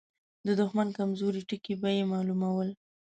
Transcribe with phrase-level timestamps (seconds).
[0.45, 2.69] د دښمن کمزوري ټکي به يې مالومول.